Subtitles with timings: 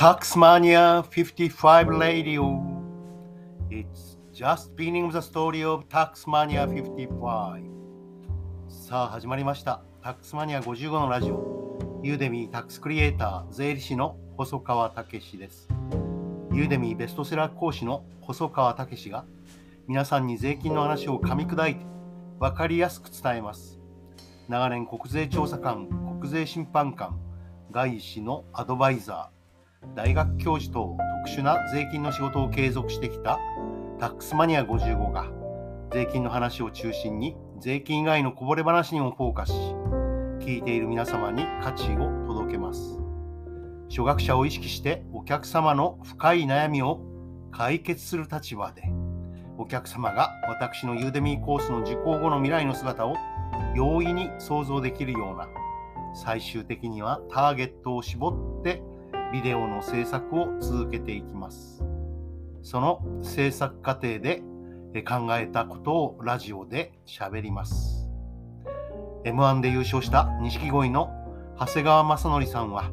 [0.00, 2.58] Taxmania 55 Radio.
[3.68, 7.62] It's just beginning of the story of Taxmania 55.
[8.66, 9.82] さあ始まりました。
[10.02, 12.00] Taxmania 55のラジオ。
[12.02, 15.68] ユーデミータックスクリエイター税理士の細川武です。
[16.50, 19.26] ユーデミーベストセラー講師の細川武が
[19.86, 21.84] 皆さんに税金の話を噛み砕いて
[22.38, 23.78] 分かりやすく伝えます。
[24.48, 27.20] 長年国税調査官、国税審判官、
[27.70, 29.39] 外資のアドバイザー、
[29.96, 33.38] 大学教授等特殊な税金の仕事を継続してきた
[33.98, 35.26] タックスマニア55が
[35.92, 39.56] 税金の話を中心に税金以外のこぼれ話にもフォーカスし
[40.40, 42.98] 聞いている皆様に価値を届けます。
[43.90, 47.00] 初学者を意識してお客様の深い悩みを
[47.50, 48.84] 解決する立場で
[49.58, 53.16] お客様が私のユーデミーコースの受講後の未来の姿を
[53.74, 55.48] 容易に想像できるような
[56.14, 58.82] 最終的にはターゲットを絞って
[59.32, 61.84] ビデオの制作を続けていきます。
[62.62, 64.42] その制作過程で
[65.06, 68.08] 考えたことをラジオで喋ります。
[69.24, 71.10] M1 で優勝した錦鯉の
[71.58, 72.90] 長谷川正則さんは、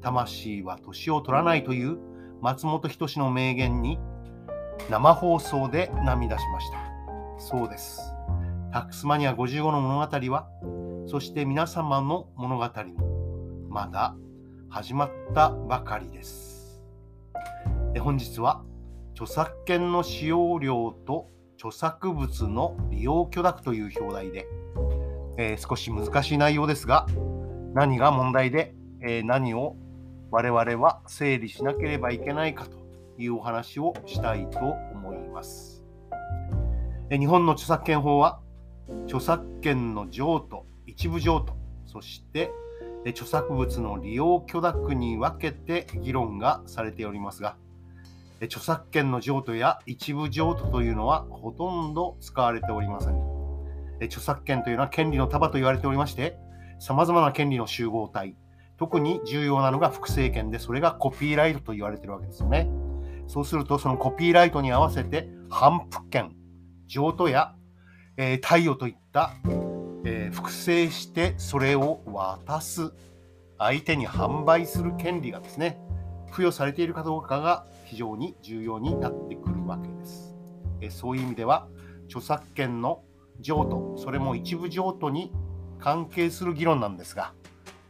[0.00, 1.98] 魂は年を取らないという
[2.40, 3.98] 松本人志の名言に
[4.88, 6.78] 生放送で涙しました。
[7.38, 8.14] そうです。
[8.72, 10.48] タックスマニア55の物語は、
[11.06, 14.16] そして皆様の物語もまだ
[14.68, 16.82] 始まったばかりです。
[18.00, 18.62] 本日は
[19.12, 24.46] 著作権の使用料と著作物の利用許諾という表題で、
[25.38, 27.06] えー、少し難しい内容ですが
[27.72, 29.76] 何が問題で、えー、何を
[30.30, 32.76] 我々は整理しなければいけないかと
[33.18, 35.84] いうお話をしたいと思います。
[37.08, 38.40] え日本の著作権法は
[39.04, 42.50] 著作権の譲渡一部譲渡そして
[43.10, 47.56] 著作物の利用許諾に分けて議論がされておりますが、
[48.42, 53.36] 著作権の譲渡や一部譲渡というのはほとんど使われておりません。
[54.04, 56.36] 著作権というのは権利の束と言われておりまして、
[56.78, 58.36] 様々な権利の集合体、
[58.76, 62.68] 特に重要なのが複製権で、それがコピーライトと言われているわけですよね。
[63.26, 66.36] そうすると、そのコピーライトに合わせて、反復権、
[66.86, 67.54] 譲渡や、
[68.18, 69.32] えー、貸与といった
[70.08, 72.92] えー、複製してそれを渡す。
[73.58, 75.78] 相手に販売する権利がですね
[76.30, 80.34] 付与されているかどうかが非常に重要になってくるわけです、
[80.80, 81.66] えー、そういう意味では
[82.06, 83.02] 著作権の
[83.40, 85.32] 譲渡それも一部譲渡に
[85.78, 87.32] 関係する議論なんですが、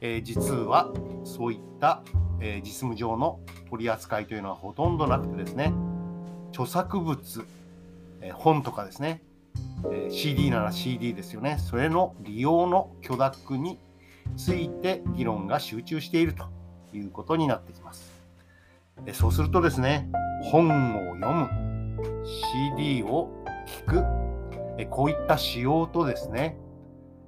[0.00, 0.92] えー、実は
[1.24, 2.02] そういった、
[2.40, 3.40] え実務上の
[3.70, 5.72] 取り扱いというのはほとんどなくてですね
[6.50, 7.46] 著作物、
[8.20, 9.22] え本とかですね
[9.90, 11.58] え CD なら CD ですよね。
[11.58, 13.78] それの利用の許諾に
[14.36, 16.46] ついて議論が集中していると
[16.92, 18.16] いうことになってきます。
[19.04, 20.08] えそうするとですね、
[20.42, 21.48] 本を読む、
[22.74, 24.04] CD を聞く、
[24.78, 26.56] えこういった仕様とですね、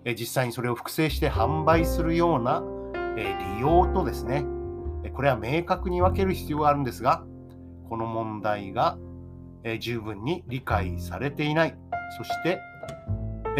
[0.04, 2.62] え実際にそれを複製して販売するような、
[3.16, 4.44] え利用とですね、
[5.12, 7.24] これは明確に分ける必要があるんですが、
[7.88, 8.98] この問題が
[9.80, 11.76] 十分に理解されていない。
[12.16, 12.60] そして、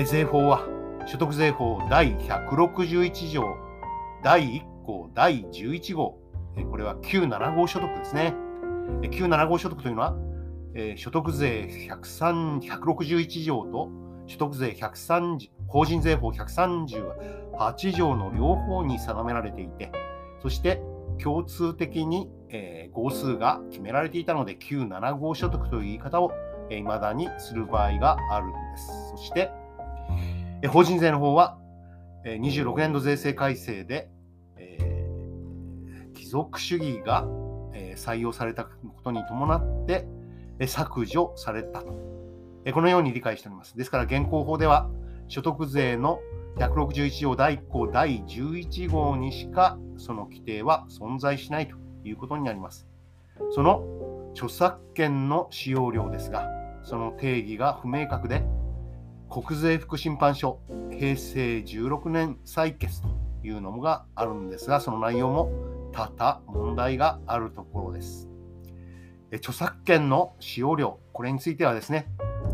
[0.04, 0.66] 税法は
[1.06, 3.42] 所得税法第161条
[4.22, 6.19] 第1項第11号、
[6.70, 8.34] これは旧7号所得ですね。
[9.10, 10.16] 旧7号所得というのは、
[10.97, 13.91] 所得税161条と
[14.26, 19.92] 所得税130法人税法138条の両方に定められていて、
[20.42, 20.82] そして
[21.22, 26.32] 共通的に、えー、号数が決められていたので、旧7号所得という言い方を
[26.76, 29.10] いまだにする場合があるんです。
[29.10, 29.50] そして、
[30.68, 31.58] 法人税の方は、
[32.24, 34.10] 26年度税制改正で、
[34.56, 37.26] えー、貴族主義が、
[37.72, 38.70] えー、採用されたこ
[39.02, 40.06] とに伴って、
[40.58, 41.94] えー、削除されたと、
[42.64, 42.74] えー。
[42.74, 43.76] このように理解しております。
[43.76, 44.90] ですから、現行法では、
[45.28, 46.20] 所得税の
[46.56, 52.87] 161条第1項第11号にしかその規定は存在しないということになります。
[53.50, 53.84] その
[54.38, 56.49] 著作権の使用料ですが、
[56.85, 58.44] その定義が不明確で、
[59.29, 60.61] 国税副審判所
[60.93, 63.08] 平成16年採決と
[63.43, 65.50] いうのがあるんですが、その内容も
[65.90, 68.29] 多々問題があるところです。
[69.32, 72.06] 著作権の使用料、これについてはですね、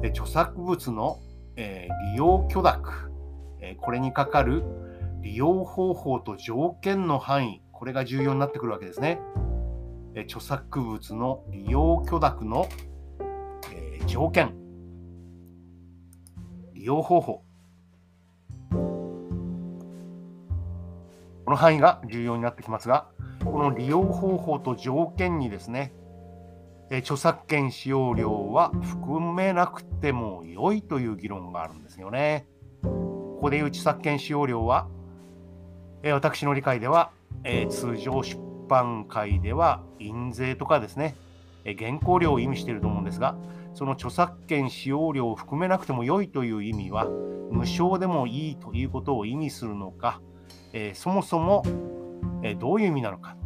[0.04, 1.18] 著作物の
[1.54, 3.12] 利用許諾、
[3.82, 4.64] これにかかる
[5.20, 9.20] 利用方法と条件の範囲、これが重要になってくるわけですね。
[10.22, 12.68] 著作物の利用許諾の
[14.06, 14.54] 条件、
[16.74, 17.42] 利用方法、
[21.44, 23.08] この範囲が重要になってきますが、
[23.44, 25.92] この利用方法と条件にですね、
[26.90, 32.46] え著作権使用料は含めなくても良いという議論があるんですよね。
[32.82, 34.86] ここでいう著作権使用料は、
[36.02, 37.10] え私の理解では、
[37.42, 38.38] え通常出
[38.74, 41.14] 版界では印税とかですね、
[41.78, 43.36] 原稿料を意味していると思うんですが、
[43.72, 47.04] その著作権使用料を含めなくても良いという意味は、
[47.52, 50.20] 無償でもいいということを意味するのか、
[50.72, 51.62] えそもそも、
[52.42, 53.36] えどういう意味なのか、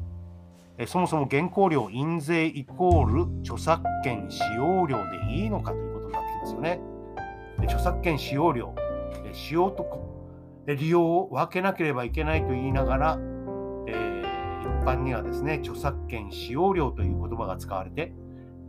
[0.78, 6.80] えそもそも原稿料、印税イコール著作権使用料でいいのかということになってきますよね。
[7.64, 8.74] 著作権使用料、
[9.34, 9.84] 使用と
[10.66, 13.18] 利用を分けなければいけないと言いながら、
[14.88, 18.12] 般にはですね、著作権使用料という言葉が使われて、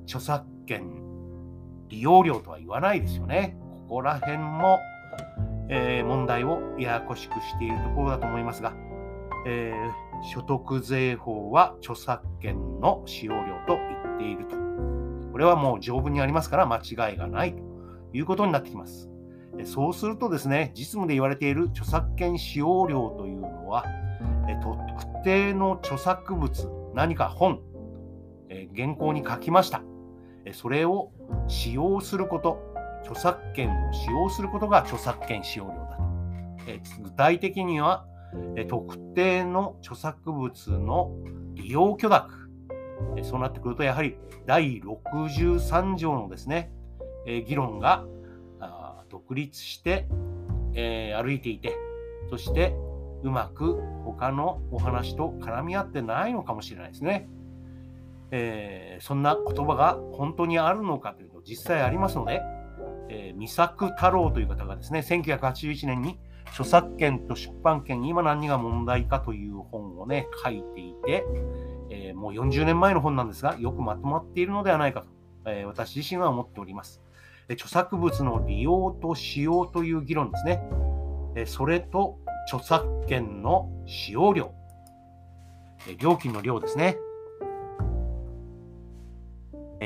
[0.04, 1.01] 著作権
[1.88, 3.57] 利用料とは言わないですよね。
[3.88, 4.80] ここら辺も、
[5.69, 8.74] えー、問題をややこしくしているところだと思いますが、
[9.48, 14.56] えー、所得税法は著作権の使用料と言っていると。
[15.31, 17.62] これはもう条文にありますから間違いがないと
[18.13, 19.10] いうことになってきます。
[19.63, 23.86] そうするとですね、実務で言われている著作権使用料というのは、
[24.62, 27.62] 特定の著作物、何か本
[28.50, 29.81] え、原稿に書きました。
[30.54, 31.12] それを
[31.48, 32.60] 使用すること、
[33.01, 36.04] 著作権を使用することが著作権使用料だと。
[36.68, 38.06] え具体的には、
[38.56, 41.12] え特定の著作物の
[41.54, 42.33] 利用許諾。
[43.15, 46.72] えそうなってくると、やはり第63条のですね、
[47.25, 48.06] え議論が
[49.10, 50.07] 独立して、
[50.74, 51.75] え歩いていて、
[52.30, 52.75] そして
[53.24, 57.30] うまく他のお話と絡み合ってないのかもしれないですね。
[58.31, 62.42] えー、そんな言葉が本当にあるのかというと実際ありますので、
[63.10, 71.25] えー、三作太郎という方がですね、1981年に著作権と出版権、今何が問題かという本をね、書いていて、
[71.89, 75.07] えー、もう40年前の本なんですが、よくまとまっているのではないかと、
[75.45, 77.01] えー、私自身は思っております。
[77.51, 80.62] 著作物の利用と使用という議論ですね。
[81.36, 82.19] えそれと
[82.51, 84.56] 著作権の使用料、
[86.00, 86.98] 料金の量ですね。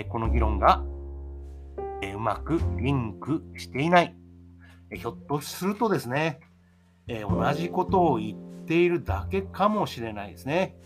[0.07, 0.81] この議論が、
[2.15, 4.15] うまくリンクしていない。
[4.93, 6.39] ひょっとするとですね、
[7.05, 10.77] 同じことを言っているだけかもしれないですね。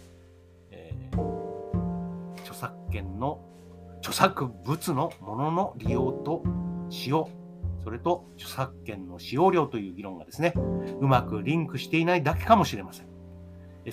[2.42, 3.40] 著作権の
[4.00, 6.42] 著作物のものの利用と
[6.90, 7.30] 使用、
[7.88, 10.54] それと著作権の使用料という議論がですね、
[11.00, 13.08] うまくリンクしていないだけかもしれません。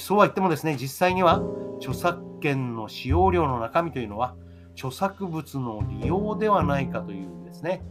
[0.00, 1.41] そうは言ってもですね、実際には
[1.79, 4.35] 著作権の使用料の中身というのは、
[4.75, 7.85] 著作物の利用ではないかというですね、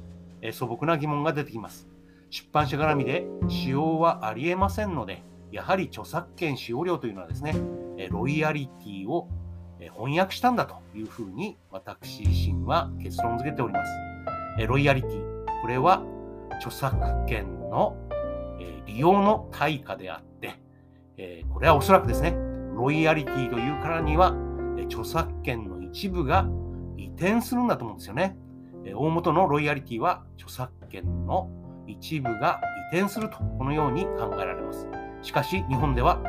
[0.51, 1.87] 素朴な疑問が出てきます。
[2.29, 5.23] 出版社絡みで使用はありえませんので、
[5.53, 7.55] やはり著作権使用料というのはですね、
[8.09, 9.29] ロイヤリティを
[9.79, 14.67] 翻訳したんだというふうに私自身は結論付けております。
[14.67, 15.32] ロイヤリティ、
[15.63, 16.03] これは
[16.57, 16.93] 著作
[17.25, 17.95] 権の
[18.59, 20.59] え利用の対価であって、
[21.15, 22.35] えこれはおそらくですね、
[22.75, 24.35] ロイヤリティというからには
[24.77, 26.49] え著作権の一部が
[26.97, 28.35] 移転するんだと思うんですよね。
[28.83, 31.49] え大元のロイヤリティは著作権の
[31.87, 32.59] 一部が
[32.91, 34.85] 移転すると、このように考えられます。
[35.21, 36.21] しかし、日本では、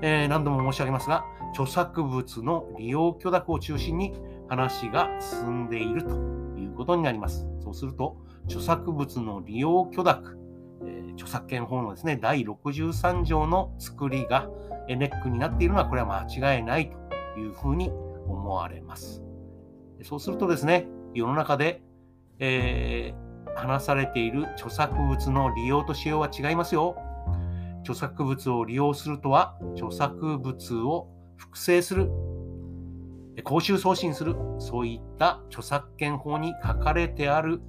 [0.00, 4.14] えー、何度も申し上げますが、著作物の利用許諾を中心に
[4.48, 6.14] 話が進んでいると
[6.56, 7.46] いうことになります。
[7.62, 8.16] そうすると、
[8.48, 10.38] 著作物の利用許諾、
[10.82, 14.48] えー、著作権法のですね、第63条の作りが
[14.88, 16.90] ネックになっているのは、これは間違いない
[17.34, 17.90] というふうに
[18.26, 19.22] 思われます。
[20.02, 21.82] そうするとですね、世の中で、
[22.38, 26.96] えー、話されている著作物の利用と使用は違いますよ。
[27.80, 32.10] 著作物を利用するとは、著作物を複製する、
[33.44, 37.60] 公衆送信する、そういった著作権法に書かれてある、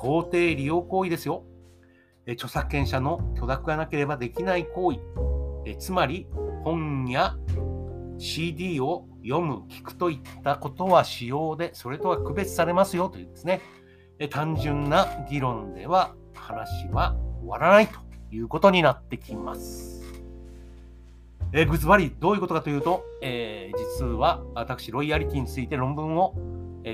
[0.00, 1.44] 法定利用行為ですよ。
[2.26, 4.98] 著作権者の許諾がなければできない行為。
[5.66, 6.26] えつまり、
[6.64, 7.36] 本や
[8.18, 13.60] CD を読む、聞くといったことは使用で、それとは区別されますよというですね、
[14.18, 17.98] え単純な議論では話は終わらないと
[18.30, 20.02] いうことになってきます。
[21.52, 26.34] えー、ズバリどういうことかというと、えー、実は私、ロイヤリティについて論文を、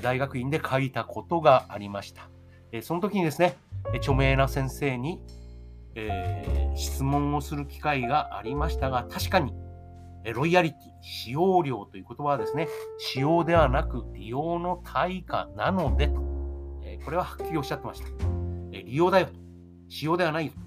[0.03, 2.29] 大学院で書いたことがありました。
[2.73, 3.57] えその時にですね、
[3.97, 5.21] 著名な先生に、
[5.95, 9.53] えー、質問をする機会がありましたが、確かに
[10.33, 12.69] ロイヤリティ、使用料という言葉はですね、
[12.99, 16.21] 使用ではなく利用の対価なのでと、
[16.85, 18.07] えこれははっきりおっしゃってました。
[18.73, 19.33] え利用だよと、
[19.89, 20.59] 使用ではないよと。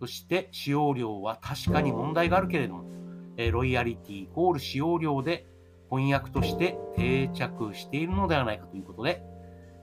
[0.00, 2.84] そして使用料は確かに問題があるけれども、
[3.36, 5.46] えロイヤリティイコール使用料で
[5.90, 9.22] 翻訳として定着しているのではないかということで、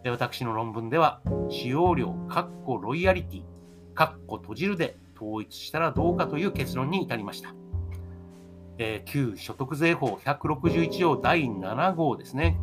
[0.03, 3.43] で私の論文では、使用料、カッコロイヤリティ、
[3.93, 7.53] カッコ閉じるで統一したらどうかという結論に至りました。
[8.77, 12.57] えー、旧所得税法161条第7号ですね。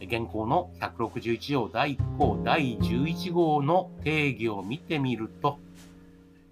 [0.00, 5.58] 現行の161条第1項第11号の定義を見てみると、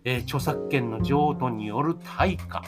[0.05, 2.65] えー、著作権の譲渡による対価、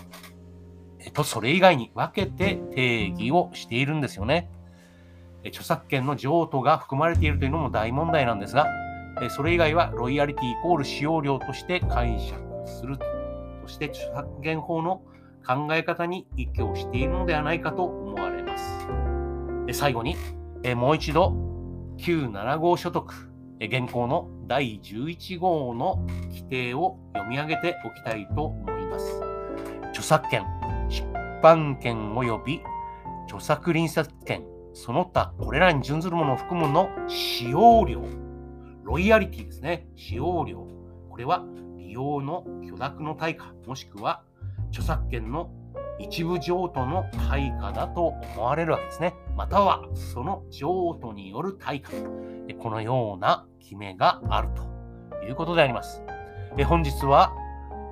[0.98, 4.50] えー、とそれ以外に分けて定義をしているんですよね。
[5.46, 8.66] 著作権の譲渡が含まれているというのも大問題なんですが、
[9.30, 13.04] それ以外はロイヤリティイコール使用料として解釈すると。
[13.62, 15.02] そして著作権法の
[15.46, 18.86] 考え方に依拠しているのではないかと思われます。
[19.72, 20.16] 最後に、
[20.74, 21.34] もう一度、
[21.96, 23.12] 旧7号所得、
[23.60, 29.22] 現行の第11号の規定を読み上げておきたいと思います。
[29.90, 30.44] 著作権、
[30.88, 31.06] 出
[31.42, 32.60] 版権及び
[33.26, 34.44] 著作隣接権、
[34.74, 38.04] その他これらに準ずるものを含むの使用料、
[38.82, 40.66] ロイヤリティですね、使用料。
[41.08, 41.44] これは
[41.78, 44.22] 利用の許諾の対価、もしくは
[44.70, 45.50] 著作権の
[46.00, 49.14] 一部譲渡の対価だと思われるわけですね。
[49.36, 51.92] またはその譲渡による対価。
[52.58, 56.02] このような決めがあるということであります。
[56.66, 57.32] 本日は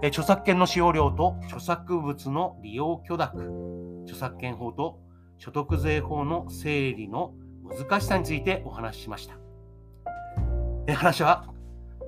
[0.03, 4.99] 著作権の使用料と著作物の利用許諾、著作権法と
[5.43, 7.35] 所得税法の整理の
[7.65, 9.35] 難しさについてお話ししました。
[10.87, 11.53] え話は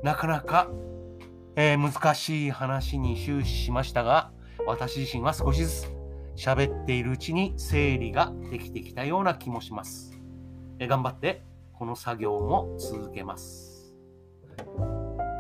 [0.05, 0.71] なかなか、
[1.57, 4.31] え難しい話に終始しましたが、
[4.69, 5.89] 私自身は少しずつ
[6.37, 10.17] 喋っているうちに整理ができてきたような気もします。
[10.79, 13.97] え頑張ってこの作業も続けます。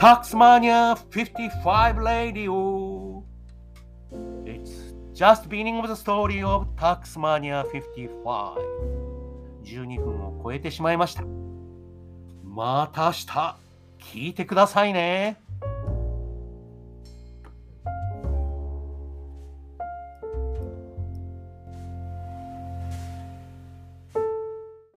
[0.00, 3.22] Taxmania 55 Radio
[4.44, 4.83] It's
[5.14, 8.58] just beginning of the story of Taxmania 55
[9.62, 11.22] 12分を超えてしまいました。
[12.42, 13.56] また明日
[14.00, 15.43] 聞いてくださいね。